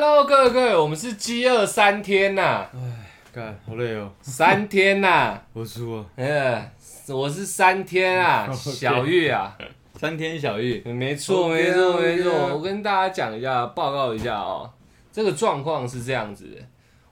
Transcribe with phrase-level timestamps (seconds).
[0.00, 2.64] Hello，各位各位，我们是饥饿三天呐、
[3.32, 6.06] 干，好累哦，三天呐、我输了。
[6.14, 6.70] 呃，
[7.08, 9.58] 我是三天啊， 小玉啊，
[9.96, 12.16] 三天小玉，没错 OK 啊没错 OK 啊。
[12.16, 14.70] 没错，我跟大家讲一下，报告一下哦，
[15.10, 16.44] 这个状况是这样子。
[16.44, 16.62] 的，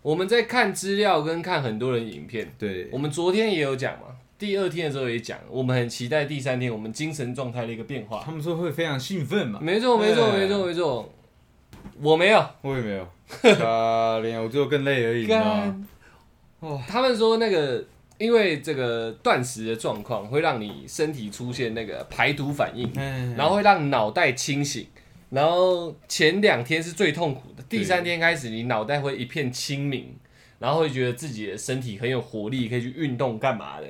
[0.00, 2.88] 我们在看资料跟看很多人影片，对。
[2.92, 8.22] 我们昨天也有讲嘛，第二天的时候也讲，我们很期待第三天我们精神状态的一个变化。
[8.24, 11.12] 他们说会非常兴奋嘛，没错没错对没错没错，
[12.00, 12.46] 我没有。
[12.62, 13.02] 我也没有，
[13.64, 15.86] 啊，连我只有更累而已，你知道吗？
[16.60, 16.82] 哇。
[16.88, 17.84] 他们说那个，
[18.18, 24.86] 因为这个断食的状况会让你身体出现那个排毒反应，哎然后会让脑袋清醒，
[25.30, 30.16] 然后前两天是最痛苦的，第三天开始你脑袋会一片清明，
[30.58, 33.86] 然后会觉得自己的身体很有活力，可以去运动干嘛的，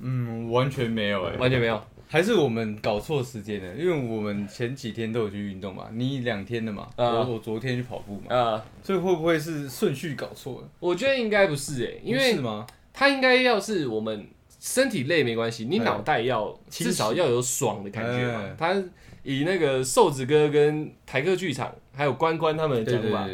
[0.00, 1.80] 嗯，完全没有哎，完全没有。
[2.08, 10.68] 还是我们搞错时间了，因为我们前几天都有去运动嘛，你两天的嘛，啊我我昨天去跑步嘛，呃，所以会不会是顺序搞错了？
[10.80, 12.66] 我觉得应该不是诶、因为不是吗？
[12.94, 14.26] 它应该要是我们
[14.58, 18.54] 身体累没关系，你哎脑袋要清至少要有爽的感觉嘛哎。
[18.58, 18.82] 它
[19.22, 23.28] 以那个瘦子哥跟台客剧场还有关关他们的讲法，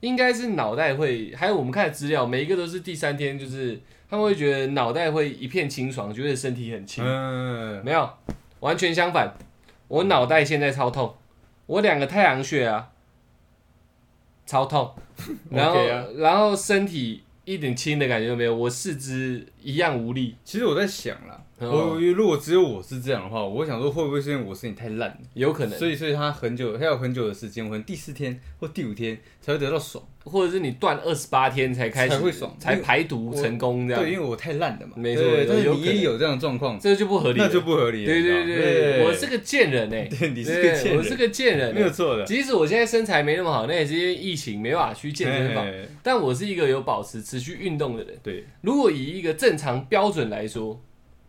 [0.00, 7.04] 应该是脑袋会，还有我们看的资料，每一个都是第三天，就是他们会觉得脑袋会一片清爽，觉得身体很轻。
[7.04, 8.08] 嗯，没有，
[8.60, 9.34] 完全相反，
[9.88, 11.14] 我脑袋现在超痛，
[11.66, 12.90] 我两个太阳穴啊，
[14.46, 14.94] 超痛，
[15.50, 15.86] 然后
[16.16, 20.36] 然后身体一点轻的感觉都没有，我四肢一样无力。
[20.44, 25.18] 其实我在想啦，哦我我如果只有我是这样的话，我想说会不会是因为我身体太烂了？
[25.34, 30.02] 有可能，所以，所以他很久，他有很久的时间，我可能第四天或第五天才会得到爽。
[30.28, 34.92] 或者是你断二十八天才开始才会爽才排毒成功这样对，因，为我太烂了嘛。
[34.96, 38.12] 没错对但是你也有这样的状况，这个就不合理了，那就不合理了。
[38.12, 41.92] 对对对我是个贱人哎、 对，你是个贱人，我是个贱人、没有欸。
[41.92, 42.24] 错的。
[42.24, 45.66] 即使我现在身材没那么好，那也是因为疫情没办法去健身房，
[46.02, 48.14] 但我是一个有保持持续运动的人。
[48.22, 50.80] 对，如果以一个正常标准来说，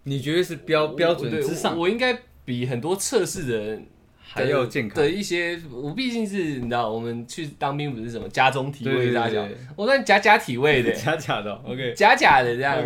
[0.04, 3.86] 你觉得是标标准对之上我，我应该比很多测试的人
[4.32, 5.10] 还要健康的？
[5.10, 11.94] 一些，我毕竟是你知道，我们去当兵不是什么家中体对对位大小对，我算假假体位的， 假假的哦，OK。
[11.94, 12.78] 假假的这样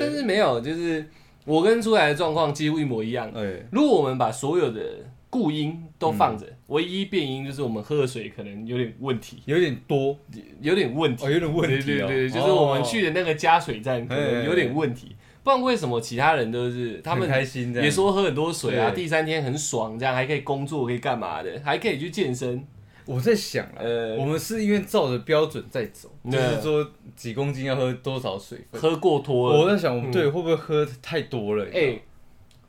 [0.00, 1.04] 但是没有，就是
[1.44, 3.30] 我跟出来的状况几乎一模一样。
[3.34, 4.80] 哎，如果我们把所有的
[5.28, 10.18] 固音都放着，嗯唯一变音就是我们喝的水可能有点问题，有点多
[10.60, 11.24] 有点问题。
[11.24, 12.08] 哦，有点问题哦。
[12.08, 15.14] 对对对，就是我们去的那个加水站可能哎有点问题。
[15.46, 22.66] 不然为什么其他人都是他他们开心的，也说喝很多水啊，第三天很爽，这样还可以工作，可以干嘛的，还可以去健身。
[23.04, 24.16] 我在想啊，呃。
[24.16, 26.84] 我们是因为照着标准在走，就是说
[27.14, 28.80] 几公斤要喝多少水分。
[28.80, 31.64] 喝过多了，我在想，我们队会不会喝太多了？
[31.72, 31.96] 哎、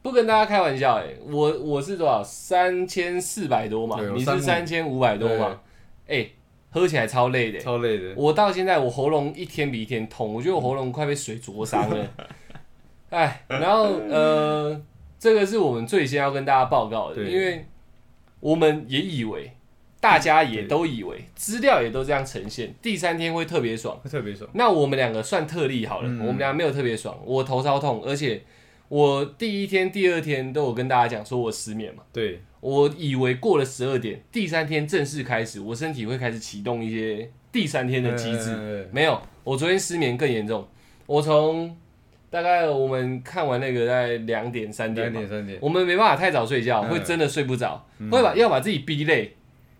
[0.03, 2.23] 不跟大家开玩笑、哎，我我是多少？
[2.23, 5.59] 三千四百多嘛你是三三千五百多嘛，
[6.07, 6.29] 哎、
[6.69, 8.13] 喝起来超累的、超累的。
[8.15, 12.07] 我到现在我喉咙一天比一天痛，我觉得我喉咙快被水灼伤了。
[13.09, 14.81] 哎，然后呃，
[15.17, 17.65] 这个是我们最先要跟大家报告的，因为
[18.39, 19.51] 我们也以为，
[19.99, 23.97] 大家也都以为，资料也都这样呈现，第三天会特别爽。
[24.03, 24.49] 会特别爽。
[24.53, 28.41] 那我们两个算特例好了，嗯我们俩没有特别爽，我头超痛，而且
[28.89, 32.03] 我第一天、第二天都有跟大家讲说我失眠嘛。
[32.11, 38.45] 对，我以为过了十二点，第三天正式开始，我身体会开始启动一些第三天的机制。
[38.45, 38.89] 制。
[38.91, 40.67] 没有，我昨天失眠更严重。
[41.05, 41.75] 我从
[42.29, 46.89] 大概我们看完那个在两点三点嘛，两点三点，我们没办法太早睡觉，嗯。
[46.89, 49.35] 会真的睡不着，会把要把自己逼累，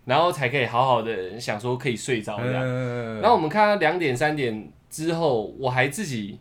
[0.06, 2.62] 然后才可以好好的想说可以睡着这样。
[2.64, 3.20] 嗯。
[3.20, 6.38] 然后我们看到两点三点之后，我还自己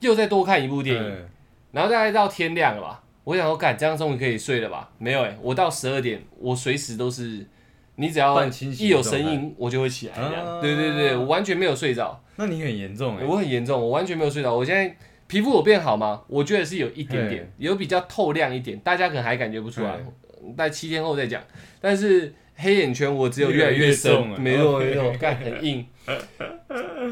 [0.00, 1.28] 又再多看一部电影，嗯。
[1.72, 4.90] 然后大概到天亮了吧，我想说，干这样终于可以睡了吧？
[4.98, 7.46] 没有哎、我到十二点，我随时都是，
[7.94, 10.44] 你只要一有声音，我就会起来这样。
[10.44, 10.60] 啊。
[10.60, 13.24] 对对对，我完全没有睡着，那你很严重哎。
[13.24, 14.52] 我很严重，我完全没有睡着。
[14.52, 14.96] 我现在
[15.30, 16.22] 皮肤有变好吗？
[16.26, 21.40] 我觉得是有一点点，有比较透亮一点，大家可能还感觉不出来嘿，在七天后再讲。
[21.80, 25.86] 但是黑眼圈我只有越来越深重，了没错没错，干很硬。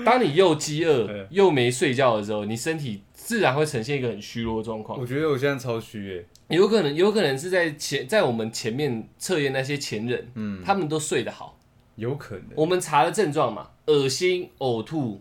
[0.04, 4.98] 当你又饥饿又没睡觉的时候，你身体自然会呈现一个很虚弱的状况。
[4.98, 6.56] 我觉得我现在超虚哎。
[6.56, 11.56] 有可能，有可能是在前在我们前面测验那些前人，嗯，他们都睡得好。
[11.94, 12.46] 有可能。
[12.56, 15.20] 我们查了症状嘛，恶心、呕吐、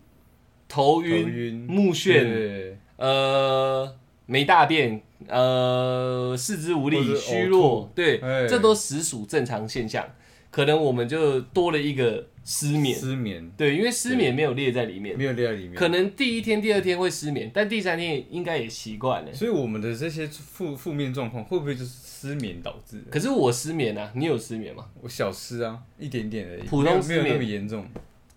[0.68, 3.96] 头头晕、晕目眩，对呃，
[4.26, 10.06] 没大便，呃，四肢无力、虚弱，对，哎这都实属正常现象。
[10.50, 12.98] 可能我们就多了一个失眠。
[12.98, 19.34] 失眠对，因为失眠没有列在里面，没有列在里面，可能第一天、第二天会失眠，但第三天应该也习惯了。
[19.34, 23.12] 所以我们的这些负负面状况会不会就是失眠导致的？
[23.12, 24.86] 可是我失眠啊，你有失眠吗？
[25.02, 27.86] 我小失啊，一点点而已，普通失眠没有那么严重。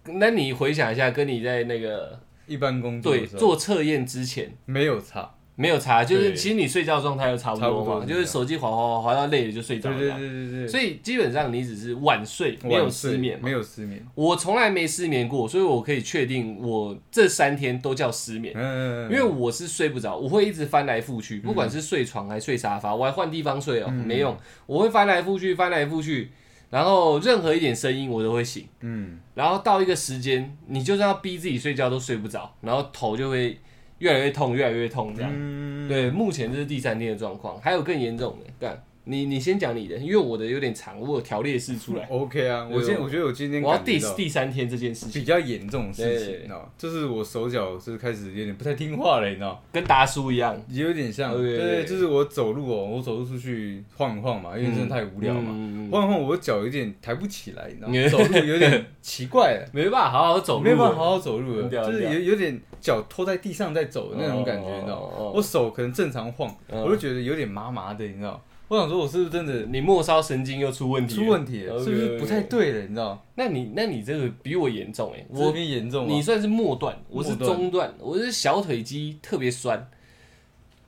[0.04, 4.52] 那你回想一下，跟你在那个一般工作对做测验之前。
[4.66, 8.04] 没有差，没有差，就是其实你睡觉状态又差不多嘛，多。
[8.04, 10.34] 就是手机滑滑滑滑到累了就睡着对对了这样。
[10.34, 13.44] 对对对，所以基本上你只是晚睡，没有失眠嘛。
[13.44, 13.50] 没。
[13.52, 18.52] 有失眠，我从来没失眠过，所以我可以确定我这三天都叫失眠。
[18.56, 24.06] 嗯，因为我是睡不着，我会一直翻来覆去，不管是睡床还是睡沙发，我还换地方睡哦、嗯。
[24.06, 24.36] 没用，
[24.66, 26.30] 我会翻来覆去，翻来覆去，
[26.70, 33.58] 然后任何一点声音我都会醒，嗯，然后到一个时间，你就算要逼自己睡觉都睡不着，然后头就会
[33.98, 35.30] 越来越痛，越来越痛这样。
[35.34, 46.72] 嗯，对，目前这是第三天的状况，还有更严重的，干，你你先讲你的，因为我的有点长，我有条列式出来，OK 啊，我今对我觉得我今天我要 diss 第三天这件事情，比较严重的事情，对对你知道？
[46.78, 49.60] 就是我手脚是开始有点不太听话了，你知道？
[49.72, 57.94] 跟达叔一样，也有点像，对就是我走路哦，我走路出去晃一晃嘛，因为真的太无聊嘛，嗯晃一晃我脚有点抬不起来，你知道吗？
[58.08, 59.66] 走路有点奇怪了。
[59.74, 65.08] 没办法好好走路，没办法好好走路了，就是有有点脚拖在地上在走的那种感觉，你知道吗？
[65.10, 68.40] 哦哦哦我手可能正常晃，嗯我就觉得有点麻麻的，你知道？
[68.70, 72.82] 我想说，我是不是真的你末梢神经又出问题了，出问题了是不是不太对了？
[72.82, 73.20] 你知道？
[73.34, 76.12] 那你那你这个比我严重哎，欸我比严重吗？
[76.14, 79.90] 你算是末段，我是中段，我是小腿肌特别酸，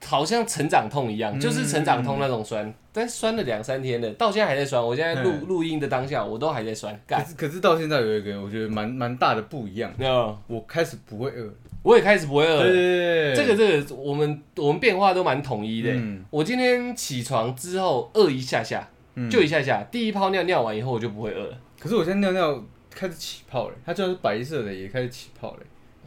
[0.06, 4.84] 好像成长痛一样，嗯就是成长痛那种酸，但酸了两三天了，到现在还在酸。
[4.84, 7.16] 我现在录嗯录音的当下，我都还在酸，可。
[7.20, 11.52] 是可是到现在有一个我觉得蛮蛮大的不一样，那我开始不会饿。
[11.82, 12.62] 我也开始不会饿了。
[12.62, 15.90] 对对对，这个这个，我们我们变化都蛮统一的。
[15.92, 21.58] 嗯我今天起床之后饿一下下，嗯就一下下，第一泡尿尿完以后我就不会饿了。
[21.80, 25.60] 可是我现在尿尿开始起泡了，它就算是白色的也开始起泡了。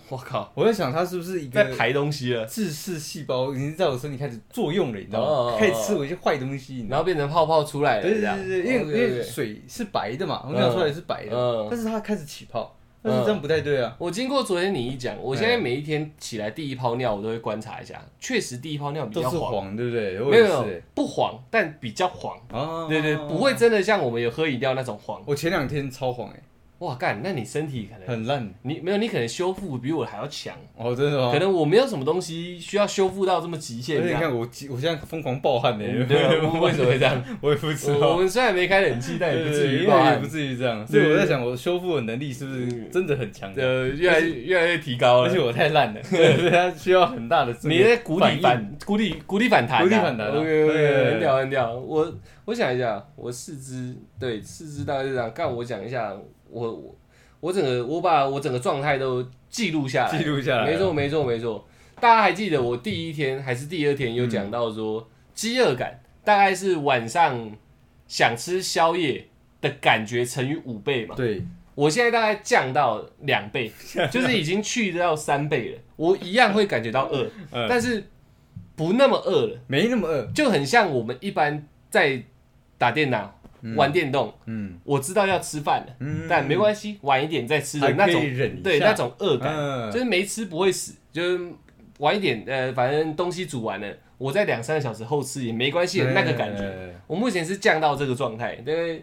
[0.10, 5.26] 我靠，我在想它是不是一个在排东西了，自噬细胞已经在我身体开始作用了，你知道吗？
[5.26, 13.96] 哦哦哦开始吃我一些坏东西，然后变成泡泡出来了，对对对对，因为因为水是白的嘛，我尿出来是白的嗯，但是它开始起泡，但是这样不太对啊。
[13.98, 20.20] 我经过昨天你一讲，我现在每一天起来第一泡尿，我都会观察一下，确实第一泡尿比较黄，黄，对不对？
[20.20, 22.38] 没有没有不黄，但比较黄。
[22.52, 25.24] 啊，对对，不会真的像我们有喝饮料那种黄。
[25.26, 26.40] 我前两天超黄哎，
[26.80, 31.32] 哇干，那你身体可能很烂你没有，你可能修复比我还要强，哦，真的吗？
[31.32, 34.20] 可能我没有什么东西需要修复到这么极限而且你。
[34.20, 36.30] 看我我现在疯狂暴汗呢，对啊，
[36.60, 37.24] 为什么会这样？
[37.40, 38.18] 我也不知道我。
[38.18, 43.54] 们虽然没开冷气，但也不至于暴汗也不，至于这样，所以我在想，我修复的能力是不是嗯真的很强？
[43.56, 45.40] 呃，越来越越来越提高了而且。
[45.40, 51.74] 我太烂了，对，它需要很大的这个你在谷底应反谷底谷底反弹啊，谷底反弹啊 OK 对 OK，很屌很屌。
[51.74, 52.14] 我
[52.46, 55.32] 我想一下，我四肢对四肢大概是这样。
[55.34, 56.14] 干，我讲一下，
[56.50, 56.96] 我我
[57.40, 61.68] 我整个我把我整个状态都记录下来，记录下来，没错，没错没错。
[62.00, 67.52] 大家还记得我第一天还是第二天有讲到说饥饿感，大概是晚上
[68.08, 69.28] 想吃宵夜
[69.62, 71.16] 的感觉乘以五倍嘛。
[71.16, 71.42] 对，
[71.74, 73.72] 我现在大概降到两倍，
[74.12, 75.80] 就是已经去到三倍了。
[75.96, 78.04] 我一样会感觉到饿， 嗯但是
[78.76, 82.22] 不那么饿了，没那么饿，就很像我们一般在
[82.78, 83.40] 打电脑、
[83.76, 84.34] 玩电动。
[84.46, 84.80] 嗯。
[84.84, 86.28] 我知道要吃饭了，嗯。
[86.30, 89.92] 但没关系，晚一点再吃的那种，忍对那种饿感，嗯。
[89.92, 91.44] 就是没吃不会死，就是
[92.00, 96.94] 晚一点，呃，反正东西煮完了，我在两三个小时后吃也没关系的那个感觉。
[97.08, 98.96] 我目前是降到这个状态，大概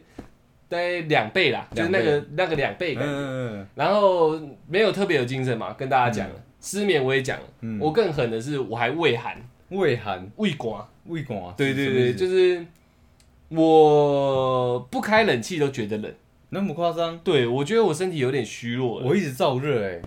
[0.69, 3.11] 大概两倍啦，就是那个那个两倍感觉。
[3.11, 7.39] 嗯然后没有特别有精神嘛，跟大家讲了，失眠我也讲
[7.81, 9.37] 我更狠的是我还胃寒、
[9.71, 12.65] 胃寒、胃寒，胃管啊，对对对，就是
[13.55, 16.15] 我不开冷气都觉得冷，
[16.51, 19.07] 那么夸张，对我觉得我身体有点虚弱了。
[19.07, 20.01] 我一直燥热哎，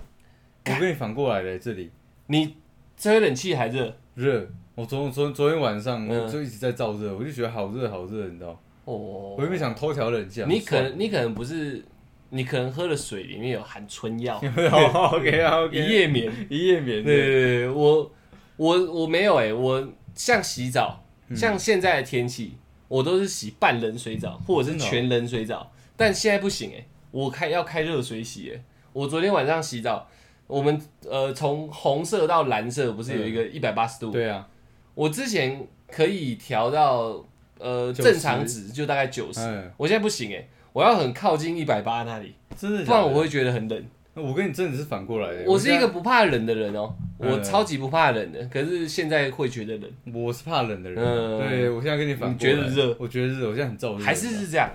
[0.66, 1.92] 我跟你反过来了，这里。
[2.28, 2.56] 你
[2.98, 3.96] 吹冷气还热？
[4.16, 6.24] 热，我昨昨昨天晚上嗯。
[6.24, 8.50] 我就一直在燥热，我就觉得好热好热，你知道，
[8.86, 8.96] 哦。
[8.96, 11.84] 我，原本想偷调冷气啊，你可能你可能不是，
[12.30, 16.32] 你可能喝的水里面有含春药， OK OK，一夜眠。
[16.50, 17.26] 一夜眠，对对
[17.60, 18.12] 对，我
[18.58, 21.36] 我我没有哎、我像洗澡，嗯。
[21.36, 22.54] 像现在的天气，
[22.88, 28.62] 我都是洗半冷水澡或者是全冷水澡，但现在不行哎、我开要开热水洗哎、
[28.94, 30.08] 我昨天晚上洗澡，
[30.48, 34.12] 我们呃从红色到蓝色不是有一个一百八十度？
[34.12, 34.48] 对啊，
[34.94, 37.26] 我之前可以调到
[37.60, 43.86] 呃90正常值就大概九十、嗯，我现在不行哎、我要很靠近一百八那里，真的的，不然我会觉得很冷。
[44.14, 54.70] 我跟你真的是反过来的，我是一个不怕冷的人哦、嗯我超级不怕冷的，可是现在会觉得冷，我是怕冷的人，嗯对我现在跟你反你过觉得热，我觉得热，我现在很燥热，还是是这样。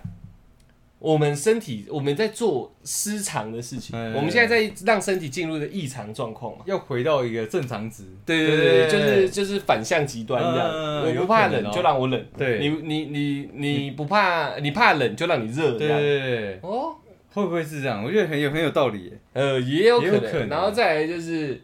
[0.99, 6.63] 我们身体我们在做失常的事情，哎我们现在在让身体进入一个异常状况嘛。
[6.67, 8.05] 要回到一个正常值。
[8.27, 10.69] 对对对，对就是就是反向极端这样。
[10.71, 15.99] 嗯我不怕冷有可能哦就让我冷，对你你你你不怕你怕冷就让你热这对样。
[15.99, 16.95] 对对，哦，
[17.33, 18.05] 会不会是这样？
[18.05, 19.13] 我觉得很有很有道理耶。
[19.33, 20.13] 呃，也有可能。
[20.13, 21.59] 也有可能然后再来就是，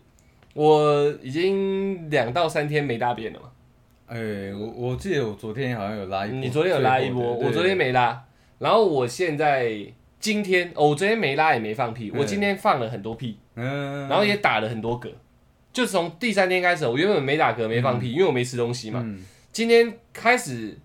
[0.56, 3.50] 我已经两到三天没大便了嘛。
[4.06, 4.18] 哎，
[4.54, 7.76] 我我记得我昨天好像有拉一波，你昨天有拉一波，我昨天。
[7.76, 8.25] 没拉。
[8.58, 9.76] 然后我现在
[10.18, 15.10] 今天，哦，我昨天没拉也没放屁，嗯我今天放了很多屁，嗯，然后也打了很多嗝。
[15.75, 19.02] 就从第三天开始，我原本没打嗝没放屁，因为我没吃东西嘛。
[19.04, 19.22] 嗯
[19.52, 20.78] 今天开始，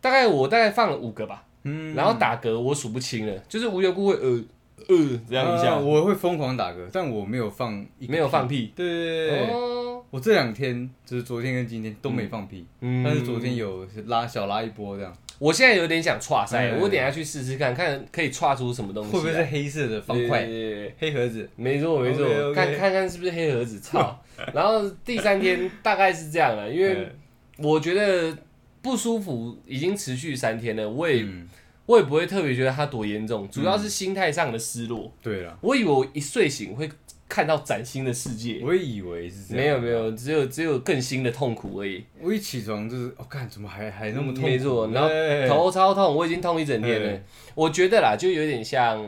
[0.00, 4.42] 大概我大概放了五个吧，嗯然后打嗝我数不清了，就是无缘故会呃
[4.88, 5.74] 呃这样一下。
[5.74, 8.72] 啊，我会疯狂打嗝，但我没有放一个没有放屁。
[8.76, 13.02] 对对对对，哦，我这两天就是昨天跟今天都没放屁，嗯。
[13.04, 19.12] 但是昨天有拉小拉一波这样，我现在有点想岔塞，嗯我等一下去试试看看可以岔出什么东西来。
[19.12, 20.44] 会不会是黑色的方块？
[20.44, 20.94] 对对对对。
[20.98, 21.48] 黑盒子？
[21.56, 22.24] 没错没错。
[22.24, 22.54] OK，OK。
[22.54, 24.20] 看看看是不是黑盒子，操！
[24.52, 27.10] 然后第三天大概是这样了，因为嗯
[27.58, 28.36] 我觉得
[28.82, 31.48] 不舒服已经持续三天了，我也、嗯，
[31.86, 35.12] 我也不会特别觉得它多严重，主要是心态上的失落。
[35.22, 36.88] 对了，我以为我一睡醒会
[37.28, 42.04] 看到崭新的世界，我也以为是这样，没有没，有，只有只有更新的痛苦而已。
[42.20, 45.48] 我一起床就是，我看怎么还还那么痛苦，没错，然后对。
[45.48, 47.10] 头超痛，我已经痛一整天了。
[47.12, 47.22] 嗯。
[47.54, 49.06] 我觉得啦，就有点像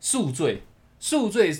[0.00, 0.62] 宿醉，
[0.98, 1.52] 宿醉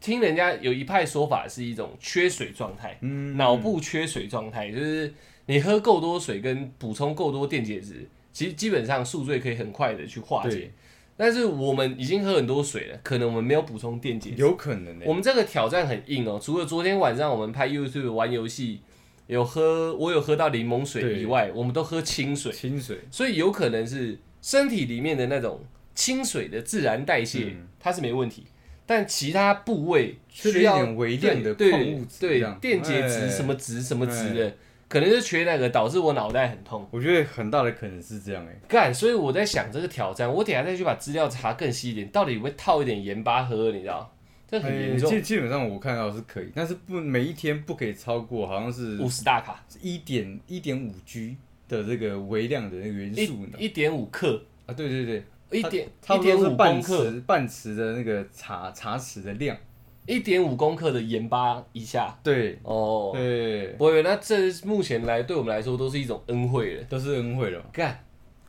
[0.00, 5.14] 听人家有一派说法是一种缺水状态，嗯脑部缺水状态，就是
[5.46, 10.70] 你喝够多水跟补充够多电解质，其实基本上宿醉可以很快的去化解。
[11.16, 14.36] 但是我们已经喝很多水了，可能我们没有补充电解质。
[14.38, 18.80] 有可能的，我们这个挑战很硬哦，除了昨天晚上我们拍 YouTube 玩游戏
[19.26, 25.60] 有喝，我有喝到柠檬水以外，我们都喝清水，清水，所以有可能是身体里面的那种
[25.94, 27.68] 清水的自然代谢，嗯。
[27.78, 28.44] 它是没问题，
[28.86, 33.28] 但其他部位需要一点微量的矿物质对电解质哎。
[33.28, 34.56] 什么质什么质的，
[34.92, 36.86] 可能是缺那个，导致我脑袋很痛。
[36.90, 44.14] 我觉得很大的可能是这样哎，干，所以我在想这个挑战，我等下再去把资料查更细一点，到底有没有套一点盐巴喝，你知道？
[44.46, 53.56] 这很严重，哎基基本上我看到是可以，但是不每一天不可以超过好像是五十大卡，一点一点五 G 的这个微量的那个元素呢。
[53.58, 59.56] 一一点五克，啊，对对对，一点差一点五不多是半公克，匙半匙的那个茶茶匙的量，
[60.06, 62.16] 一点五公克的盐巴以下。
[62.22, 66.84] 对哦，对，不会，那这目前来对我们来说都是一种恩惠了。
[66.84, 67.62] 都是恩惠了。
[67.72, 67.98] 干，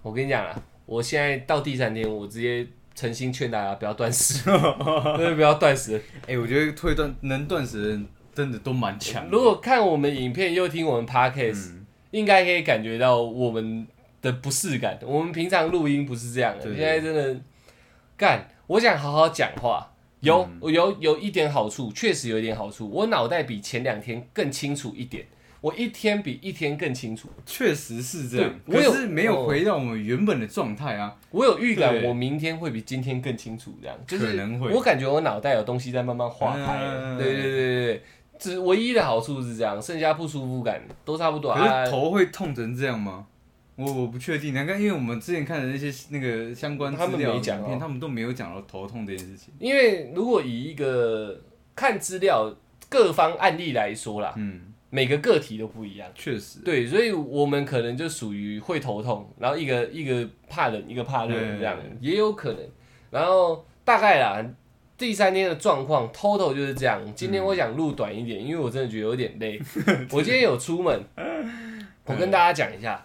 [0.02, 4.44] 我跟你讲啊，我现在到第三天，我直接诚心劝大家不要断食，
[5.18, 6.02] 真的不要断食。
[6.28, 9.30] 哎，我觉得退断能断食的人真的都蛮强的。
[9.32, 11.80] 如果看我们影片又听我们 podcast，、嗯
[12.14, 13.88] 应该可以感觉到我们
[14.22, 15.00] 的不适感。
[15.02, 17.42] 我们平常录音不是这样的，对现在真的
[18.16, 19.93] 干，我想好好讲话。
[20.24, 22.90] 有嗯有有一点好处，确实有一点好处。
[22.90, 25.26] 我脑袋比前两天更清楚一点，
[25.60, 27.28] 我一天比一天更清楚。
[27.46, 31.14] 确实是这样，我是没有回到我们原本的状态啊。
[31.32, 37.16] 我有预感，我明天会比今天更清楚，这样就是可能会我感觉我脑袋有东西在慢慢化开了。
[37.16, 38.04] 嗯对对对对对，
[38.40, 41.92] 只唯一的好处是这样，剩下不舒服感都差不多可啊是。
[41.92, 43.28] 头会痛成这样吗？
[43.76, 49.54] 我我不确定，难怪，因为我们之前看的那些那个相关资料影片，他们都没有讲到头痛这件事情。
[49.60, 51.42] 因为如果以一个
[51.76, 52.56] 看资料
[52.88, 54.62] 各方案例来说啦，嗯，
[54.92, 56.08] 每个个体都不一样。
[56.14, 62.60] 确实，对，所以我们可能就属于会头痛，然后一个一个怕冷，一个怕热这样，也有可能。
[63.10, 64.46] 然后大概啦，
[64.96, 67.02] 第三天的状况，total 就是这样。
[67.16, 69.60] 今天我想录短一点，因为我真的觉得有点累。
[70.14, 71.04] 我今天有出门，
[72.06, 73.04] 我跟大家讲一下，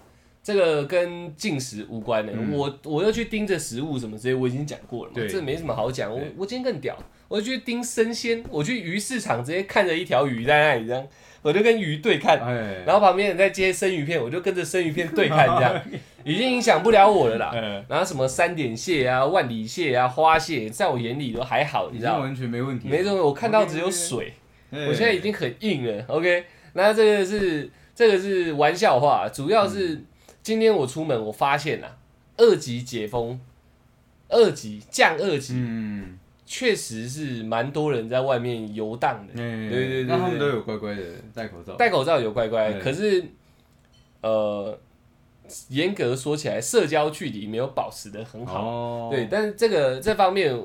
[0.48, 2.32] 这个跟进食无关的。
[2.34, 6.10] 嗯我我又去盯着食物什么之类，我已经讲过了嘛，对这没什么好讲。
[6.10, 6.96] 我我今天更屌，
[7.28, 11.06] 我去盯生鲜，我去鱼市场直接看着一条鱼在那里这样，
[11.42, 12.40] 我就跟鱼对看。
[12.40, 15.82] 哎，然后旁边人在接生鱼片，我就跟着生鱼片对看，这样
[16.24, 17.50] 已经影响不了我了啦。
[17.52, 22.20] 哎，然后什么三点蟹啊、万里蟹啊、花蟹，在我眼里都还好，你知道吗？
[22.20, 22.96] 完全没问题了。
[22.96, 24.32] 没什么，我看到只有水，
[24.70, 26.04] 哎我现在已经很硬了。
[26.08, 30.00] OK，那这个是这个是玩笑话，主要是
[30.48, 31.98] 今天我出门，我发现啊，
[32.38, 33.38] 二级解封，
[34.30, 39.34] 二级降二级，嗯，确实是蛮多人在外面游荡的。
[39.34, 41.02] 对对对对那他们都有乖乖的
[41.34, 41.74] 戴口罩。
[41.74, 43.22] 戴口罩有乖乖，可是
[44.22, 44.80] 呃，
[45.68, 48.66] 严格说起来，社交距离没有保持的很好。
[48.66, 50.58] 哦，对，但是这个这方面，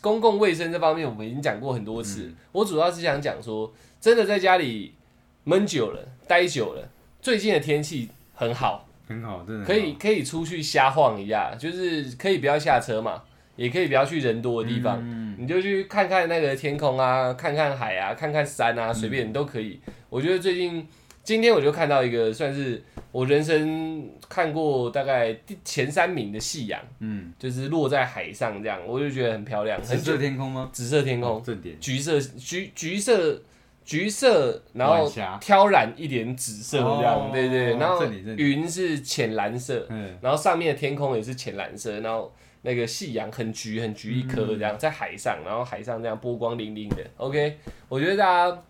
[0.00, 2.26] 公共卫生这方面，我们已经讲过很多次。
[2.26, 4.94] 嗯我主要是想讲说，真的在家里
[5.42, 6.88] 闷久了、待久了，
[7.20, 13.22] 最近的天气很好，很好，真的可以可以出去瞎晃一下，就是可以不要下车嘛，
[13.54, 19.78] 也可以不要去人多的地方，嗯你就去看看那个天空啊，看看海啊，看看山啊，随便都可以。
[20.08, 20.86] 我觉得最近
[21.22, 22.82] 今天我就看到一个算是
[23.12, 30.70] 我人生看过大概第前三名的夕阳，嗯，就是落在海上这样，我就觉得很漂亮，紫很色天空吗？
[30.72, 31.30] 紫色天空。
[31.30, 33.40] 哦，正点，橘色橘橘色
[33.86, 35.38] 橘色，然后晚霞。
[35.40, 37.30] 挑染一点紫色这样，哦。
[37.32, 38.42] 对对，然后这里这里。
[38.42, 42.30] 云是浅蓝色，嗯，然后上面的天空也是浅蓝色，然后
[42.62, 46.96] 那个夕阳很橘很橘一颗这样，在海上，然后海上这样波光粼粼的。
[47.16, 48.62] OK，我觉得大家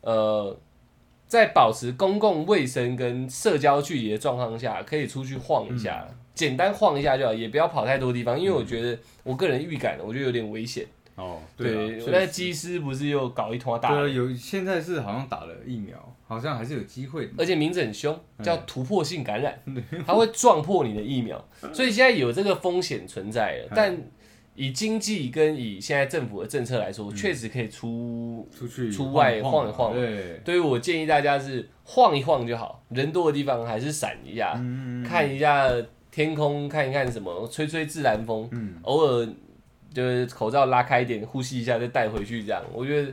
[0.00, 0.58] 呃
[1.28, 10.84] 在保持公共卫生跟社交距离的状况下，可以出去晃一下，简单晃一下就好，也不要跑太多地方，因为我觉得我个人预感，我觉得有点危险。
[11.18, 17.26] 哦，对，那机师不是又搞一坨大的，对啊，有现在是好像打了疫苗，好像还是有机会。
[17.26, 17.32] 的。
[17.36, 18.44] 而且名字很凶，嗯。
[18.44, 19.60] 叫突破性感染，
[20.06, 21.44] 它会撞破你的疫苗，
[21.74, 23.66] 所以现在有这个风险存在了。
[23.70, 23.72] 嗯。
[23.74, 23.98] 但
[24.54, 26.94] 以经济跟以现在政府的政策来嗯。
[26.94, 28.48] 说，确实可以出。
[28.56, 29.68] 出去出外晃晃。
[29.68, 35.02] 一晃对，对于我建议大家是晃一晃就好，人多的地方还是闪一下，嗯。
[35.02, 35.68] 看一下
[36.12, 39.28] 天空，看一看什么，吹吹自然风，嗯，偶尔
[39.92, 43.12] 就是口罩拉开一点，呼吸一下再带回去，这样我觉得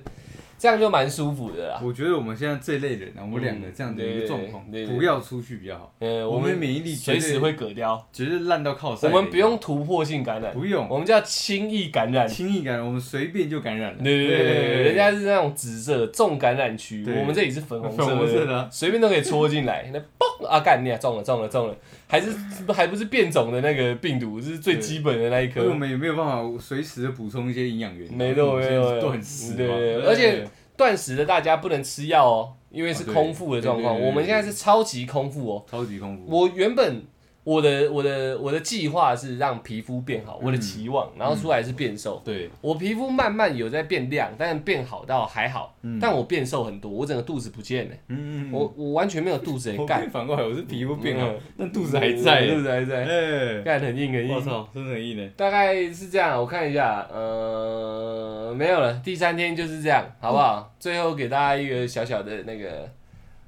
[0.58, 1.82] 这样就蛮舒服的啦。
[1.84, 9.22] 我觉得我们现在这类人啊，我们两个这样的一个状况，嗯对对对不要出去比较好，呃，我我们们免疫力随时会割掉，绝对烂到靠山我。
[9.22, 12.27] 们不用突破性感染，不用我们叫轻易感染。
[12.27, 14.03] 轻易感染，我们随便就感染了。
[14.03, 17.91] 对对对对，人家是那种紫色重感染区，我们这里是粉红
[18.27, 19.89] 色的 啊随便都可以戳进来。
[19.94, 21.75] 那嘣啊，干你啊，中了中了中了，
[22.08, 22.32] 还是
[22.74, 25.63] 还不是变种的那个病毒，这是最基本的那一颗。
[25.70, 29.56] 我们也没有办法随时的补充一些营养元，没错没错，都很湿嘛。
[29.58, 34.00] 对而且断食的大家不能吃药哦，因为是空腹的状况。
[34.00, 35.63] 我们现在是超级空腹哦。
[35.70, 36.24] 超级空腹。
[36.27, 37.06] 我原本
[37.46, 42.22] 我的我的我的计划是让皮肤变好，我的期望，然后出来是变瘦。
[42.25, 52.48] 对，我皮肤慢慢有在变亮，但变好到还好，但我变瘦很多，我整个肚子不见了，嗯我我完全没有肚子我很干，反过来，我是皮肤变好嗯，但肚子还在。
[52.48, 54.36] 肚子还在，哎，干很硬很硬。
[54.36, 55.30] 我操，真的很硬呢。
[55.38, 60.74] 大概是这样，我看一下，呃，没有了，第三天就是这样，好不好？
[60.80, 62.90] 最后给大家一个小小的那个，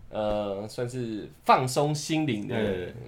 [0.10, 2.56] 呃，算是放松心灵的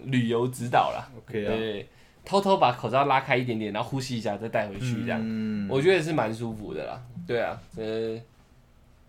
[0.05, 1.09] 旅游指导啦。
[1.17, 1.88] OK 啊，对，
[2.25, 5.67] 偷偷把口罩拉开一点点，然后呼吸一下，再带回去，这样，嗯。
[5.69, 7.01] 我觉得是蛮舒服的啦。
[7.25, 8.19] 对啊，呃，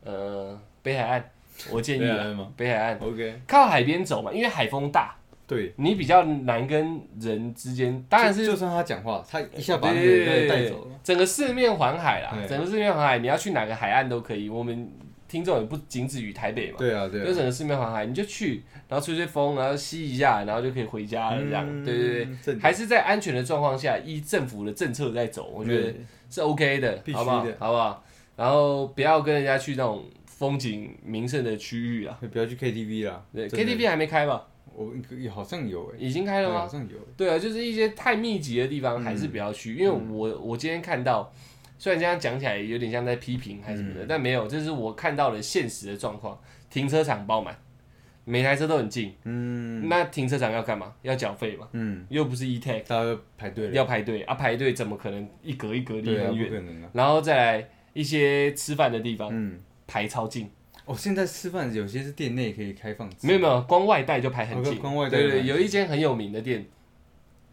[0.05, 1.24] 呃，北海岸，
[1.72, 10.24] 我建议啊北海岸 OK，靠海边走嘛，因为海风大，对，你比较难跟人之间，当然是就就算他讲话，他一下把那个对。
[10.24, 10.90] 人带走了。
[11.03, 14.48] 整个四面环海啦，整个四面环海，你要去哪个海岸都可以。
[14.48, 14.88] 我们
[15.31, 21.40] 听众也不仅止于台北嘛，对啊，对啊，就整个四面环海，你就去，然后吹吹风，然后吸一下，然后就可以回家了。
[21.40, 25.95] 这样，嗯对对对，还是在安全的状况下，依政府的政策在走，我觉得
[26.29, 27.47] 是 OK 的，好不好？
[27.61, 28.05] 好不好？
[28.35, 32.19] 然后不要跟人家去那种风景名胜的区域啊。
[32.33, 33.23] 不要去 KTV 啦。
[33.33, 34.49] 对，KTV 还没开吧？
[34.73, 34.95] 我
[35.31, 36.61] 好像有哎，已经开了吗？
[36.61, 36.97] 好像有。
[37.16, 41.31] 对啊，就是一些太密集的地方还是不要去，因为我我今天看到，
[41.81, 46.38] 虽然这样讲起来有点像在批评还是什么的，但没有，这是我看到了现实的状况。
[46.69, 47.57] 停车场爆满，
[48.25, 50.95] 每台车都很近，嗯那停车场要干嘛？
[51.01, 53.71] 要缴费嘛，嗯，又不是 e tag，大家都排队。
[53.73, 56.88] 要排队啊，排队怎么可能一格一格离很远？
[56.93, 60.51] 然后再来一些吃饭的地方嗯，排超近，
[60.85, 63.27] 哦，现在吃饭有些是店内可以开放吃。
[63.27, 66.66] 没有没有，光外带就排很近，哦光外带对对，有一间很有名的店，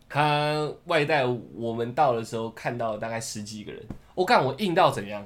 [0.08, 3.82] 它外带我们到的时候看到大概十几个人，
[4.18, 5.24] 我干我硬到怎样，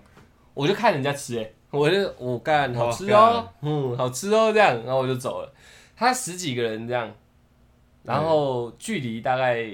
[0.54, 5.54] 我就看人家吃、欸，我就我干好吃哦，嗯，好吃哦这样，然后我就走了。
[5.95, 7.10] 他十几个人这样，
[8.04, 9.65] 然后距离大概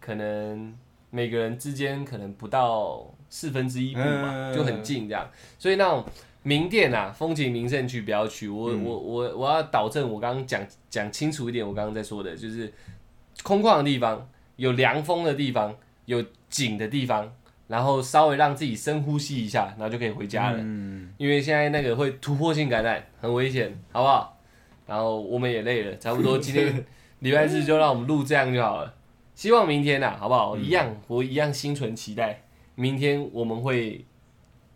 [0.00, 0.74] 可能
[1.10, 6.04] 每个人之间可能不到四分之一步嘛，嗯就很近这样，所以那种。
[6.46, 8.50] 名店啊，风景名胜区不要去。
[8.50, 8.84] 我、嗯。
[8.84, 10.60] 我我我要导正我刚刚讲
[10.90, 12.70] 讲清楚一点，我刚刚在说的就是
[13.42, 17.32] 空旷的地方，有凉风的地方，有景的地方，
[17.66, 20.58] 然后稍微让自己深呼吸一下，然后就可以回家了。
[20.60, 24.38] 嗯，因为现在那个会突破性感染，很危险，好不好？
[24.86, 26.84] 然后我们也累了，差不多今天
[27.20, 28.94] 礼拜四就让我们录这样就好了。
[29.34, 30.56] 希望明天呐、好不好？
[30.56, 32.42] 一样，我一样心存期待，
[32.74, 34.04] 明天我们会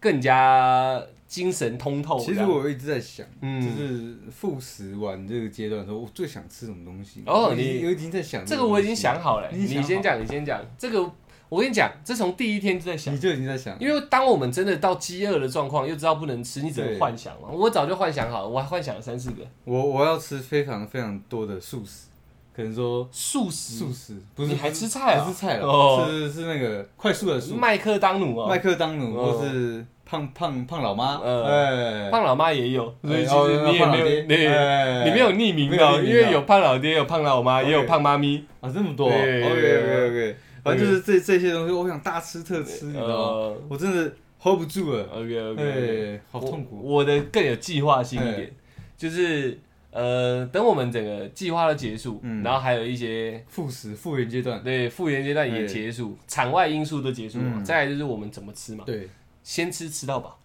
[0.01, 2.19] 更加精神通透。
[2.19, 7.23] 其实我一直在想，嗯就是复食完这个阶段的时候，我最想吃什么东西？
[7.27, 10.61] 哦你我已经在想这个我已经想好了，你先讲，你先讲。
[10.79, 11.09] 这个
[11.49, 13.19] 我跟你讲，这从第一天就在想你。
[13.19, 17.49] 就已经在想，因为当我们真的到饥饿的状况，又知道不能吃，你只能幻想嘛。
[17.51, 19.43] 我早就幻想好了，我还幻想了三四个。
[19.65, 22.09] 我我要吃非常非常多的素食，
[22.55, 25.25] 可能说素食，素食，不是你还吃菜啊？
[25.25, 26.07] 不是菜了，哦。
[26.07, 28.49] 是是那个快速的速，麦克当奴啊。
[28.51, 29.33] 麦，克当奴哦。
[29.33, 34.23] 或是胖胖胖老妈，呃哎，胖老妈也有，所以其哦实你也没有，胖老爹。
[34.23, 35.05] 对，哎。
[35.05, 39.09] 你没有匿名到，没有匿名到因为有胖老爹，有胖老妈，也有胖妈咪，啊这么多。
[39.09, 43.15] 对，OK OK OK，反正就是这这些东西，我想大吃特吃，你知道吗？
[43.15, 43.63] 呃。
[43.69, 48.33] 我真的 hold 不住了，，OK OK，哎，好痛苦，我的更有计划性一哎。
[48.37, 48.53] 点，
[48.97, 49.59] 就是
[49.91, 52.43] 呃，等我们整个计划都结束，嗯。
[52.43, 59.09] 然后还有一些复食复原阶段，对复原阶段也结束，场外因素都结束了再来就是我们怎么吃嘛，对，
[59.43, 60.39] 先吃吃到饱，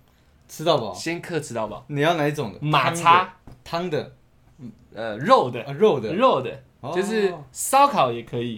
[0.47, 2.59] 吃到饱，先克吃到饱，你要哪一种的？
[2.61, 3.01] 马汤的。
[3.01, 4.15] 叉，汤的
[4.93, 8.55] 呃，肉的啊肉的，肉的，就是哦烧烤也可以，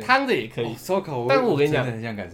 [0.00, 0.74] 汤的也可以哦。
[0.76, 1.86] 烧烤，但我跟你讲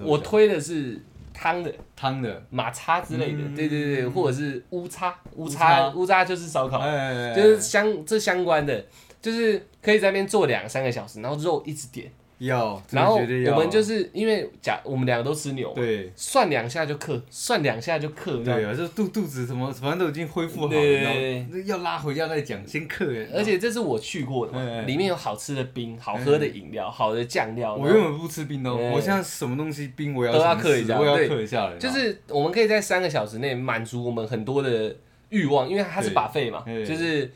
[0.05, 1.01] 我推的是
[1.33, 3.55] 汤的汤的，马叉之类的，嗯。
[3.55, 5.59] 对对对，或者是乌叉，乌乌叉。
[5.59, 8.85] 叉乌叉就是烧烤，哎，就是相这相关的，
[9.21, 12.11] 就是可以在那边坐两三个小时，然后肉一直点，
[12.47, 16.13] 要，然后我们就是因为假我们两个都吃牛嘛，对。
[16.17, 18.43] 涮两下就克，涮两下就克。
[18.43, 23.07] 对啊，就肚肚子什么，反正都已经恢复好了，对然要拉回家再讲，先克。
[23.35, 31.77] 而且这是我去过的里面有好吃的冰、好喝的饮料、好的酱料，我原本不吃冰的我现在什么东西冰我要都要克一下我要克一下了。
[31.79, 34.95] 就是我们可以在三个小时内满足我们很多的
[35.29, 36.17] 欲望，因为它是对。
[36.17, 36.85] buffet 嘛，哎。
[36.85, 37.31] 就是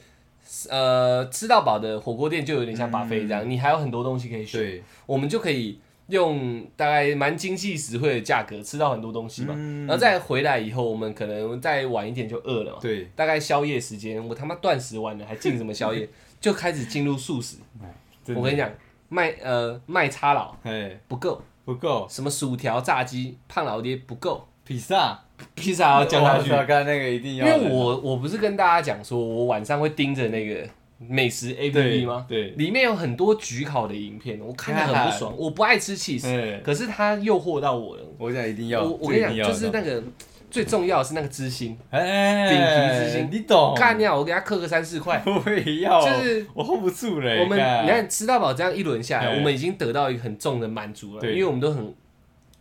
[0.68, 5.78] 呃吃到饱的火锅店就有点像 buffet 这样，你还有很多东西可以选，我们就可以
[6.08, 9.54] 用大概蛮经济实惠的价格吃到很多东西嘛。
[9.56, 12.78] 嗯然后再回来以后，我们可能再晚一点就饿了嘛。
[12.80, 16.08] 对，大概宵夜时间，我他妈断食完了，还进什么宵夜？
[16.40, 17.56] 就开始进入素食。
[18.34, 18.70] 我跟你，讲，
[19.08, 25.24] 麦呃麦差佬哎，不够，不够，什么薯条、炸鸡、胖老爹不够，披萨
[25.54, 26.50] 披萨要降下去。
[26.50, 30.66] 刚才那个一定因要因，为我我不是跟大家讲说，我晚上会盯着那个
[30.98, 32.24] 美食 A P P 吗？
[32.28, 35.34] 对，里面有很多焗烤的影片，我看着很不爽。
[35.36, 38.02] 我不爱吃 cheese，哎，可是它诱惑到我了。
[38.18, 40.02] 我想一定要，我我跟你讲，就是那个
[40.50, 43.74] 最重要的是那个芝心，哎，饼皮之心你懂？
[43.76, 45.22] 干掉我给他刻个三四块。
[45.26, 47.42] 我也要，就是我 hold 不住了。
[47.42, 51.94] 我们你看吃到饱这样一轮下来，哎我们已经得到一个很重的满足了，因为我们都很，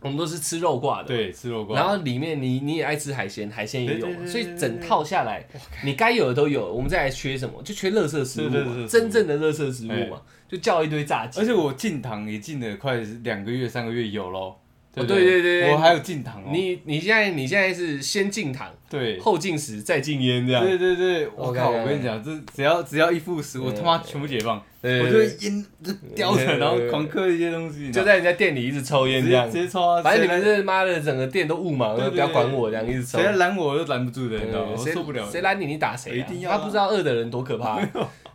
[0.06, 1.08] 我们都是吃肉挂的。
[1.08, 5.44] 对吃肉挂，然后里面你你也爱吃海鲜，海鲜也有所以整套下来，
[5.84, 6.72] 你该有的都有。
[6.72, 7.62] 我们再来缺什么？
[7.62, 11.44] 就缺垃圾食物真正的垃圾食物嘛，就叫一堆炸鸡而。
[11.44, 14.60] 且我进堂也进了快两个月、三个月有咯。
[14.96, 16.48] 哦对对对对我还有进堂哦。
[16.50, 20.64] 你你现在你现在是先进糖，对后进食，再进烟这样。
[20.64, 21.70] 对对对，我靠！
[21.70, 29.60] 我跟你讲，这只要只要一副食，我他妈全部解放，对我就会烟就叼着，对然后狂嗑一些东西，就在人家店里一直抽烟这样接。
[29.60, 30.00] 直接抽啊！
[30.02, 33.26] 反正你们谁来这妈的整个店都雾盲，对对不要管我这样一直抽谁。
[33.26, 34.72] 来拦我我都拦不住的，你知道吗？
[34.72, 35.30] 我谁受不了。
[35.30, 36.16] 谁拦你，你打谁啊？
[36.16, 37.84] 一定要啊他不知道饿的人多可怕，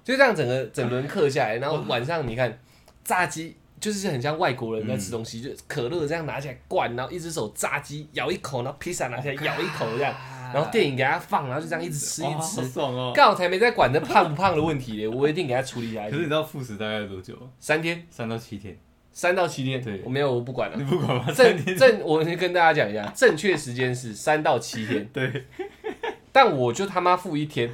[0.04, 2.60] 就这样整个整轮嗑下来，然后晚上你看
[3.04, 3.56] 炸鸡。
[3.82, 10.15] 就是很像外国人在吃东西，就可乐这样拿起来灌，然后一只手炸鸡咬一口，然后披萨拿起来咬一口这样，
[10.54, 12.62] 然后电影给他放，然后就这样一直吃一直吃。
[12.62, 13.12] 好爽哦！
[13.15, 16.12] 刚好才没在管这胖不胖的问题嘞，我一定给他处理下去。
[16.12, 17.36] 可是你知道复食大概多久？
[17.60, 18.78] 三天，三到七天，
[19.12, 20.84] 三到七天，对我没有，我不管了你。
[20.84, 21.26] 不管吗？
[21.36, 25.46] 正正，我先跟大家讲一下，正确时间是三到七天，对，
[26.32, 27.70] 但我就他妈负一天，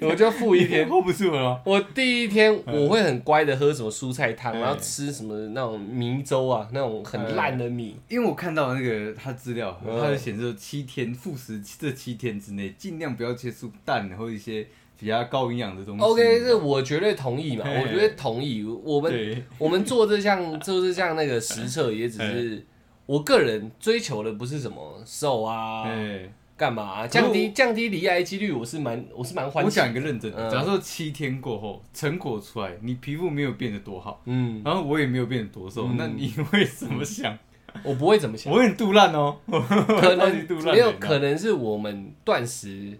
[0.00, 0.88] 我就负一天。
[0.88, 1.60] hold 不住了吗？
[1.64, 7.96] 我第一天我会很乖的喝什么蔬菜汤，嗯然后吃什么那种米粥啊，那种很烂的米。
[8.08, 14.66] 因为我看到那个他资料，他就显示七天复食这七天之内，尽量不要接触蛋或一些
[14.98, 16.02] 比较高营养的东西。
[16.02, 18.64] OK，这我绝对同意嘛，我绝对同意。
[18.64, 22.66] 我们我们做这项就是像那个实测，也只是
[23.06, 27.06] 我个人追求的不是什么瘦啊，哎，干嘛啊？
[27.06, 29.66] 降低降低离癌几率，我是蛮我是蛮欢喜。
[29.66, 29.76] 我喜。
[29.76, 30.50] 讲一个认真的，嗯。
[30.50, 35.96] 假如说七天过后成果出来，你皮肤没有变得多好，嗯，然后我也没有变得多瘦，嗯。
[35.96, 37.38] 那你会怎么想？
[37.84, 38.52] 我不会怎么想。
[38.52, 42.98] 我很杜烂哦，可能没有，可能是我们断食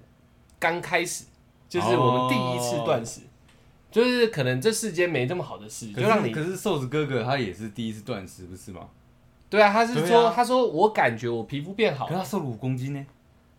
[0.61, 1.25] 刚开始，
[1.69, 3.23] 就是我们第一次断食，
[3.91, 8.83] 就是可能这世间没这么好的事，可就让你可是瘦子哥哥他也是第一次断食，不是吗？
[9.51, 10.33] 对啊，他是说，啊。
[10.37, 12.07] 他说我感觉我皮肤变好。
[12.07, 13.05] 可是，他瘦了五公斤呢，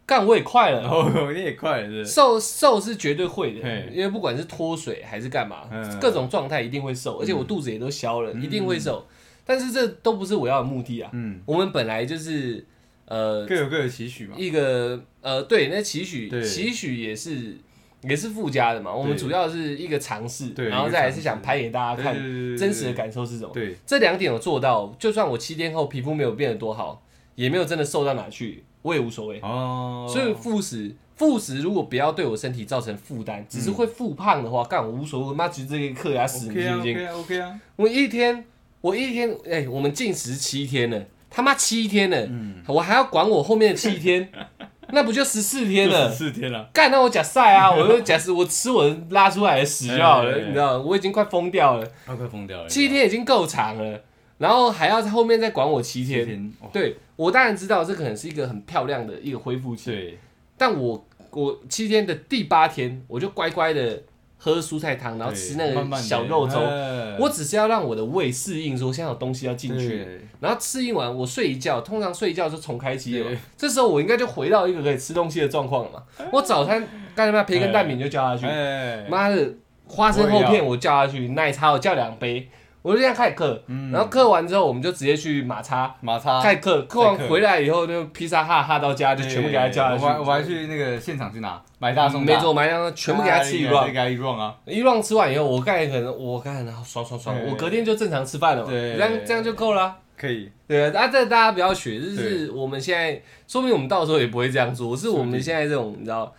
[0.10, 0.82] 干我也快了。
[0.90, 2.12] 哦，你也快了，是是？
[2.12, 9.06] 瘦瘦是绝对会的，因为不管是脱水还是干嘛嗯，各种状态一定会瘦，而且我肚子也都消了，嗯一定会瘦。
[9.46, 12.66] 但是这都不是我要的目的啊，嗯，我们本来就是
[13.06, 14.34] 呃各有各的期许嘛。
[14.36, 17.56] 一个呃，对，那期许期许也是
[18.02, 18.92] 也是附加的嘛。
[18.92, 22.16] 我们主要是一个尝试，然后再来是想拍给大家看
[22.58, 23.52] 真实的感受是什么。
[23.54, 27.04] 对，这两点我做到，就算我七天后皮肤没有变得多好，
[27.36, 29.40] 也没有真的瘦到哪去，我也无所谓。
[29.42, 38.46] 哦，所以副食，副食如果不要对我身体造成负担，只是会复胖的话，干我无所谓，我妈举这个克牙死你 OK 啊信不信？，OK 啊，OK 啊，我一天，
[38.82, 44.30] 我一天，哎、我们禁食七天了，他妈七天了，嗯，我还要管我后面的七天，
[44.92, 46.10] 那不就十四天了？
[46.10, 54.02] 十四天了，干，那我假晒啊，我就假使我吃我拉出来的屎就好了， 你知道吗，我已经快疯掉了，他快疯掉了，七天已经够长了，
[54.40, 56.52] 然后还要在后面再管我七七天。
[56.74, 60.18] 对我当然知道这可能是一个很漂亮的一个恢复期，对，
[60.58, 64.02] 但我我七天的第八天，我就乖乖的
[64.38, 66.58] 喝蔬菜汤，然后吃那个小肉粥。
[66.60, 67.16] 哎。
[67.20, 70.08] 我只是要让我的胃适应，说现在有东西要进去，
[70.40, 73.30] 然后适应完我睡一觉，通常睡一觉就重开机了。
[73.58, 76.04] 这时候我应该就回到一个可以吃东西的状况了嘛。
[76.32, 76.82] 我早餐
[77.14, 79.54] 干什么培根蛋饼就叫下去，哎，妈的
[79.86, 82.48] 花生厚片我叫下去，奶茶我叫两杯，
[82.82, 83.62] 我就这样开始嗑。
[83.68, 83.92] 嗯。
[83.92, 86.42] 然后嗑完之后，我们就直接去马叉马叉。
[86.42, 90.04] 开始嗑，嗑完回来以后，那个披萨哈哈到家就全部给他叫下去。
[90.04, 98.96] 我还我还去那个现场去拿买大送大，没错，买两全部给他吃一再 round，给他一 round 啊，一 round 吃完以后，我刚才可能我刚才然后爽爽爽，我隔天就正常吃饭了嘛，对。
[98.96, 99.98] 这样这样就够了啊。
[100.18, 106.34] 可以，对啊，啊，这大家不要学，就是我们现在，说明我们到时候也不会这样做，是我们现在这种你知道，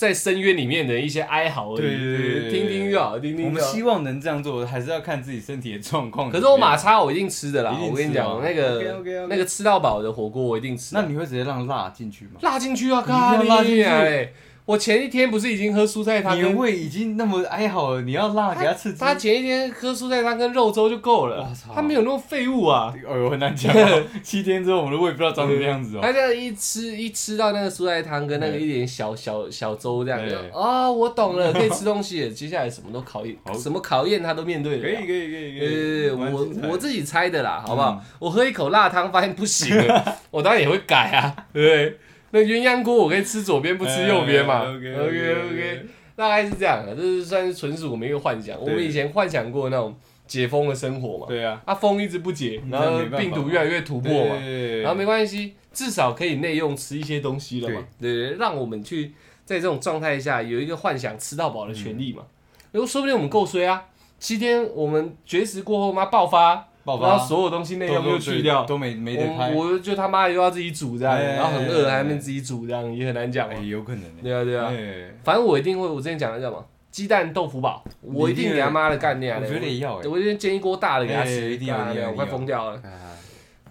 [0.00, 3.62] 在深渊里面的一些哀嚎而已，对对对对听听就好，听听我们。
[3.62, 6.30] 希望能这样做，还是要看自己身体的状况。
[6.30, 10.94] 可是我马，叉我一定吃的啦我跟你讲，那个那个吃到饱的火锅我一定吃。
[10.94, 12.40] 那你会直接让辣进去吗？
[12.40, 13.02] 辣进去啊，
[13.34, 14.28] 一定辣进去喱！
[14.66, 22.94] 我前一天不是已经喝蔬菜汤跟你的胃已经那么哀嚎了，你要辣给它刺激，他前一天喝蔬菜汤跟肉粥就够了他没有那么废物啊。
[22.96, 24.04] 哎呦很难讲哦。
[24.22, 26.00] 七天之后，我们的胃不知道长什么样子哦。
[26.02, 32.30] 他这样一吃一吃到那个蔬菜汤跟那个一点小小小粥这样，子，啊哦，我懂了，可以吃东西了。
[32.30, 34.82] 接下来什么都考验， 什么考验他都面对了。
[34.82, 37.90] 可以可以可以可呃，以，蛮我我自己猜的啦，好不好？
[38.00, 41.98] 嗯我喝一口辣汤，发现不行了， 我当然也会改啊，对不对？
[42.30, 44.62] 那鸳鸯锅我可以吃左边不吃右边嘛。
[44.62, 48.60] 哎 OK OK OK，大概是这样的，这是算是纯属我们一个幻想。
[48.60, 54.82] 我们以前幻想过那种解封的生活嘛，对啊，啊，封一直不解，嗯然后病毒越来越突破嘛，对。
[54.82, 58.34] 然后没关系，至少可以内用吃一些东西了嘛，对。
[58.34, 59.12] 让我们去
[59.44, 62.22] 在这种状态下有一个幻想吃到饱的权利嘛。
[62.70, 63.86] 然后说不定我们够衰啊，
[64.20, 73.64] 七天我们绝食过后嘛爆发，爆然后发所有东西内容都又去掉，都没没得拍我，我就他妈又要自己煮这样，哎然后很饿还没自己煮这样，也很难讲嘛哎，。
[73.64, 74.04] 有可能。
[74.22, 76.66] 对啊对啊，哎反正我一定会，我之前讲的叫什么？
[76.90, 79.46] 鸡蛋豆腐堡，我一定给他妈的干掉我的。
[79.46, 81.76] 觉得也要哎我一定煎一锅大的给他哎吃，一定要
[82.10, 82.76] 我快疯掉了。
[82.80, 83.16] 啊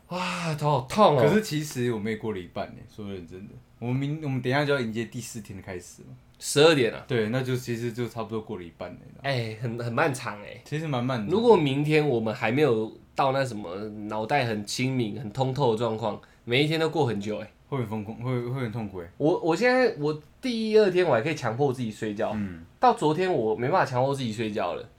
[0.10, 1.22] 哇，头好痛哦！
[1.22, 6.15] 可是其实我们也过了一半呢，说认真的，我们明我们等一下就要迎接第四天的开始嘛。
[6.39, 8.97] 十二点了，对，那就其实就差不多过了一半了。
[9.21, 10.62] 哎，很很漫长哎。
[10.63, 11.32] 其实蛮慢的。
[11.32, 13.75] 如果明天我们还没有到那什么
[14.08, 17.52] 脑袋很清明、很通透的状况，每一天都过很久哎。
[17.67, 19.08] 会很疯狂，会会很痛苦哎。
[19.17, 24.89] 我我现在我第一二天我还可以强迫自己睡觉，嗯，到昨天我没办法强迫自己睡觉了。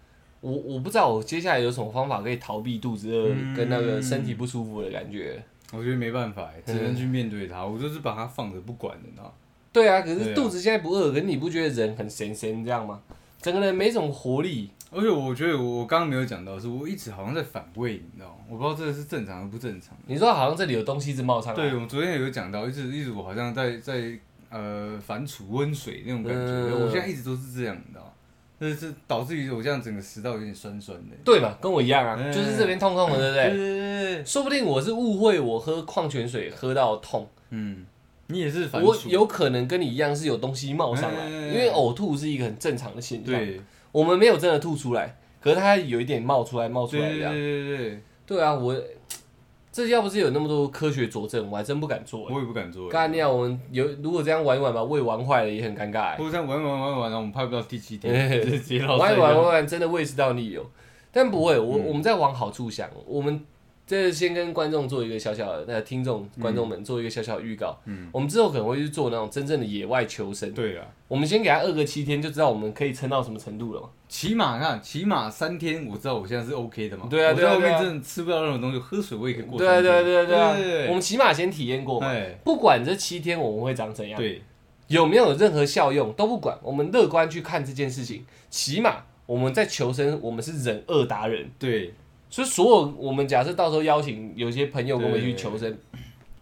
[0.41, 5.43] 我我不知道我接下来有什么方法可以逃避肚子饿嗯跟那个身体不舒服的感觉。
[5.73, 7.65] 我觉得没办法哎，只嗯能去面对它。
[7.65, 9.33] 我就是把它放着不管的，你知道吗？
[9.73, 13.01] 对啊，可是肚子现在不饿，可是你不觉得人很神神这样吗？
[13.41, 14.71] 整个人没什么活力。
[14.93, 18.45] 而且我觉得我我刚刚没有讲到，是我一直好像在反胃，你知道吗？
[18.49, 19.97] 我不知道这个是正常还是不正常。
[20.07, 24.19] 你说好像这里有东西一直冒上来，对，我昨天有讲到，一直一直我好像在在
[24.51, 28.11] 呃反刍温水那种感觉，嗯我现在一直都是这样，你知道吗？
[28.59, 31.17] 这是导致于我这样整个食道有点酸酸的。
[31.25, 33.57] 对嘛，跟我一样啊，嗯就是这边痛痛的，对不对？
[33.57, 37.87] 对对，说不定我是误会我喝矿泉水喝到痛，嗯，
[38.31, 43.35] 你也是我有可能跟你一样是有东西冒上来，嗯因为呕吐是一个很正常的现象。
[43.35, 43.61] 对
[43.93, 47.33] 我们没有真的吐出来，可是它有一点冒出来，冒出对对对来这样。
[47.35, 48.75] 对对，对啊，我
[49.73, 52.25] 这要不是有那么多科学佐证，我还真不敢做。
[52.29, 52.89] 我也不敢做。
[52.89, 56.17] 干掉我们有如果这样玩一玩吧胃玩坏了也很尴尬欸。
[56.17, 60.69] 或者这样玩玩玩玩，然后我们拍不到第七嘿天，直接玩一玩玩玩，真的胃食道逆流。
[61.13, 63.45] 但不会，我、嗯我们在往好处想，我们
[63.91, 67.77] 这先跟观众做一个小小的，那听众观众们做一个小小的预告。
[67.87, 70.53] 嗯我们之后可能会去做那种真正的野外求生。
[70.53, 73.89] 对啊，我们先给他饿个七天，就知道我们可以撑到什么程度了嘛。
[74.09, 77.09] 起码看，起码三天，我知道我现在是 OK 的嘛。
[77.11, 79.81] 对啊对啊对啊面真的吃不到任何东西，喝水我也可以过对啊。
[79.81, 82.07] 对啊对啊对啊，对我们起码先体验过嘛。
[82.07, 84.41] 哎，不管这七天我们会长怎样，对，
[84.87, 88.25] 有没有任何效用都不管，我们乐观去看这件事情。
[88.51, 91.51] 起码我们在求生，我们是忍饿达人。
[91.59, 91.95] 对，
[92.31, 95.77] 所以所有我们假设到时候邀请有些朋友跟我们去求生，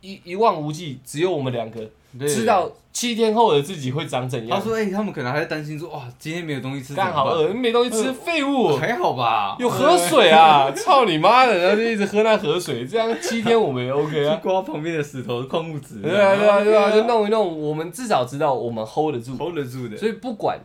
[0.00, 1.80] 一一望无际，只有我们两个
[2.18, 4.58] 对知道七天后的自己会长怎样。
[4.58, 9.56] 他说：“哎、他们可能还在担心说，哇，今天没有东西吃，怎么刚好饿，没东西吃，废物，还好吧？
[9.58, 10.70] 有河水啊！
[10.76, 14.40] 操你妈的，然后就一直喝那河水，这样七天我们也 OK 去啊。
[14.42, 20.58] 刮旁边的石头矿物质，对啊，对啊，对啊，就弄一弄，我们至少知道我们 hold 得住，hold 得住的，所以不管，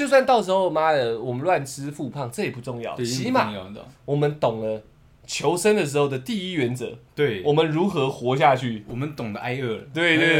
[0.00, 3.52] 就算到时候妈的我们乱吃复胖，这也不重要，对，起码
[4.06, 4.82] 我们懂了
[5.26, 8.82] 求生的时候的第一原则，对，我们如何活下去。
[8.88, 10.38] 我们懂得挨饿了，对对对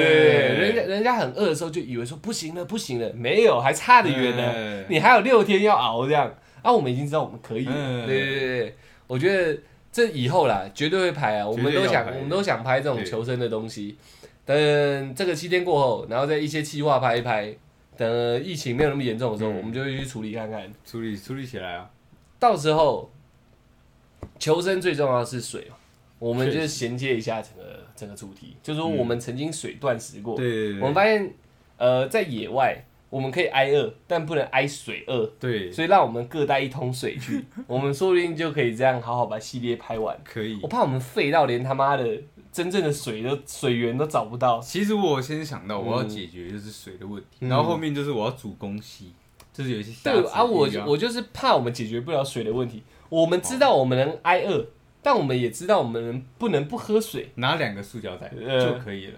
[0.57, 4.42] 人家人家很饿的时候就以为说不行了不行了，没有，还差得远呢。
[4.42, 7.66] 哎你还有六天要熬这样，啊，我们已经知道我们可以。
[7.66, 7.75] 对
[8.07, 9.61] 对对对，我觉得
[9.92, 12.12] 这以后啦，绝对会拍啊，我们都想绝对要拍。
[12.12, 13.05] 我们都想拍这种对。
[13.05, 13.99] 求生的东西。
[14.46, 17.55] 等这个七天过后，然后再一些计划拍一拍，
[18.01, 20.73] 等疫情没有那么严重的时候，嗯我们就会去处理看看。
[20.87, 21.91] 处理处理起来啊，
[22.39, 23.11] 到时候
[24.39, 25.77] 求生最重要的是水嘛，
[26.19, 31.31] 我们就确实衔接一下整个整个主题，就是说我们曾经水断食过，对对对，我们发现
[31.77, 35.27] 呃在野外我们可以挨饿，但不能挨水饿。
[35.39, 40.19] 对所以让我们各带一桶水去， 我们说不定就可以这样好好把系列拍完。
[40.25, 40.69] 可以我。
[40.69, 44.61] 怕我们废到连他妈的真正的水的水源都找不到。
[44.61, 49.13] 其实我先想到我要嗯解决就是水的问题，嗯然后后面就是我要煮东西，
[49.53, 52.83] 就是有一些对啊，我我就是怕我们解决不了水的问题。
[53.09, 54.67] 我们知道我们能挨饿，
[55.03, 57.31] 但我们也知道我们能不能不喝水。
[57.37, 59.15] 拿两个塑胶袋呃就可以了。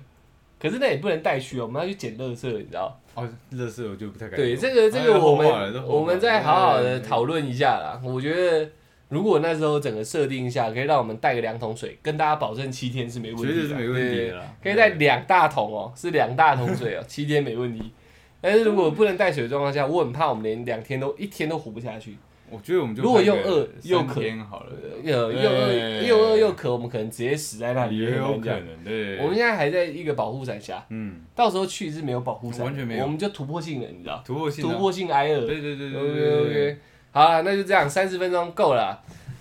[0.58, 2.98] 可是那也不能带去哦，我们要去捡垃圾，你知道？
[3.14, 8.00] 哦，乐色我就不太敢对，这个这哎个我们我们再好好的讨论一下啦。
[8.02, 8.70] 我觉得
[9.12, 14.42] 如果那时候整个设定一下，可以让我们带个两桶水，跟大家保证七天是没问题的，绝对是没问题的。
[14.62, 17.92] 可以带两大桶哦，是两大桶水哦，七天没问题。
[18.40, 22.16] 但是如果不能带水的状况下，我很怕我们连两天都一天都活不下去。
[22.50, 24.72] 我觉得我们就如果又饿又渴好了，
[25.02, 28.48] 又又饿又饿又渴，我们可能直接死在那里，也有可。
[28.50, 29.18] 能对。
[29.18, 35.46] 我们现在还在一个保护伞下，嗯，到时候去是没有保护伞，完全没有我们就突破性的，你知道，突破性突破性挨饿。
[35.46, 36.78] 对对对对对对
[37.12, 38.98] 好了，那就这样，三十分钟够了。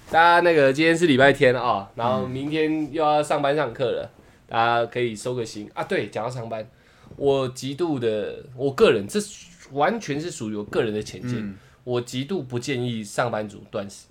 [0.09, 4.11] 大家那个今天是礼拜天啊、然后明天又要上班上课了，
[4.45, 5.81] 大家可以收个心啊。
[5.85, 6.67] 对，讲到上班，
[7.15, 9.17] 我极度的，我个人这
[9.71, 11.55] 完全是属于我个人的浅见，嗯，
[11.85, 14.07] 我极度不建议上班族断食。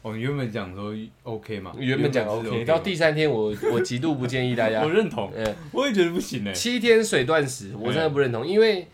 [0.00, 1.72] 哦，你原本讲说 OK 嘛？
[1.78, 6.52] 原本讲是 OK，到第三天我我极度不建议大家 我，认同，嗯，我也觉得不行哎。
[6.52, 8.88] 七天水断食，我真的不认同，因为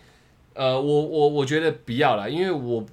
[0.55, 2.85] 呃，我我我觉得不要啦，因为我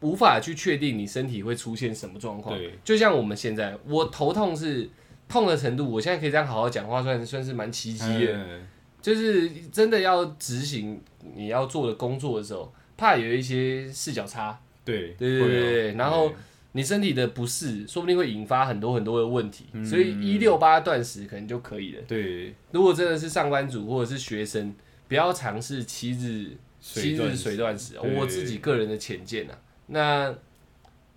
[0.00, 2.56] 无法去确定你身体会出现什么状况。
[2.58, 4.88] 对，就像我们现在，我头痛是
[5.28, 8.32] 痛的程度，我现在可以这样好好讲话，算算是蛮奇迹的。
[8.34, 8.66] 嗯
[9.00, 11.00] 就是真的要执行
[11.34, 16.32] 你要做的工作的时候，怕有一些视角差，对对对对对然后
[16.72, 19.66] 你身体的不适，说不定会引发很多很多的问题。
[19.72, 22.02] 嗯所以一六八断食可能就可以了。
[22.08, 24.74] 对如果真的是上班族或者是学生，
[25.06, 29.56] 不要尝试七日七日水断食我自己个人的浅见啊。
[29.88, 30.34] 那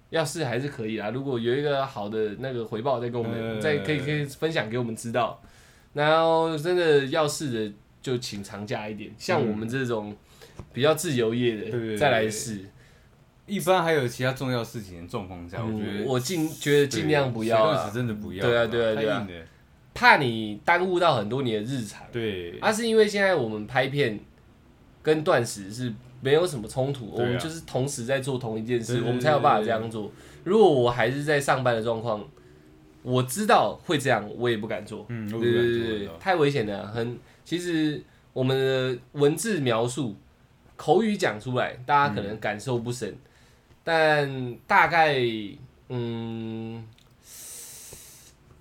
[0.09, 5.41] 要试还是可以啦，如果有一个好的那个回报，再跟我们、呃再可以可以分享给我们知道。
[5.93, 10.15] 然后真的要试的就请长假一点，像我们这种
[10.73, 12.59] 比较自由业的，对对对再来试。
[13.47, 18.45] 一般还有其他重要事情的状况下，我觉得嗯我尽觉得尽量不要真的不要。
[18.45, 19.27] 对啊对啊对啊
[19.93, 22.01] 怕你耽误到很多你的日常。
[22.13, 24.17] 对，啊，是因为现在我们拍片
[25.01, 30.11] 跟断食是没有什么冲突，啊我们就是同时在做同一件事，我们才有办法这样做。
[30.43, 32.23] 如果我还是在上班的状况，
[33.03, 35.05] 我知道会这样，我也不敢做。
[35.09, 36.87] 嗯，对，太危险了。
[36.87, 38.01] 很，其实
[38.33, 40.15] 我们的文字描述、
[40.75, 43.15] 口语讲出来，大家可能感受不深，
[43.83, 45.17] 但大概，
[45.89, 46.83] 嗯，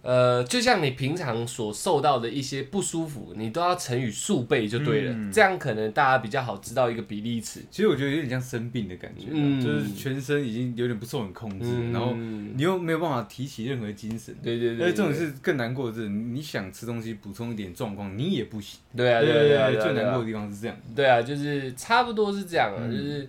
[0.02, 5.30] 呃，就像你平常所受到的一些不舒服，你都要乘以数倍就对了，嗯。
[5.30, 7.60] 这样可能大家比较好知道一个比例尺。
[7.70, 9.60] 其实我觉得有点像生病的感觉啊，嗯。
[9.60, 14.34] 就是全身已经有点不受你控制，嗯，然后你又没有办法提起任何精神。
[14.42, 15.18] 对对对，而且这种对。
[15.18, 18.80] 是更难过的是，你想吃东西补充一点状况，你也不行。
[18.96, 20.76] 对啊对啊对啊，对啊最难过的地方是这样。
[20.96, 23.28] 对啊，就是差不多是这样啊，嗯就是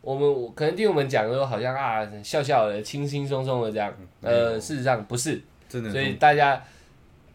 [0.00, 3.92] 我们我可能听我们讲的时候，好像啊笑笑的、轻轻松松的这样，
[4.22, 5.90] 呃，事实上不是，真的。
[5.90, 6.62] 所以大家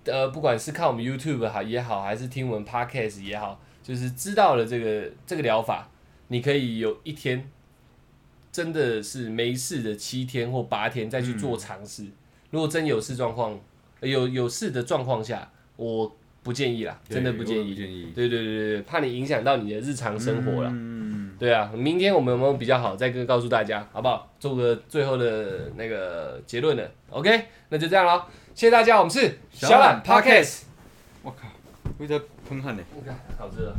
[0.06, 5.90] 呃，不管是看我们 YouTube 好也好，还是听我们 Podcast 也好，就是知道了这个这个疗法，
[6.30, 7.50] 你可以有一天
[8.52, 12.06] 真的是没事的七天或八天再去做尝试。
[12.50, 13.60] 如果真有事状况，
[14.00, 17.76] 呃有有事的状况下，我不建议啦，真的不建议。
[17.76, 18.12] 建议。
[18.16, 20.70] 对对对对对，怕你影响到你的日常生活了。
[20.72, 24.32] 嗯，对啊，明天我们有没有比较好，再跟告诉大家，好不好？
[24.40, 26.92] 做个最后的那个结论了。
[27.10, 28.24] OK，那就这样喽，
[28.56, 30.64] 谢谢大家，我们是小懒 Podcast。
[31.24, 31.48] 我靠。
[31.98, 32.84] 我在喷汗呢。
[32.96, 33.72] 你看好热。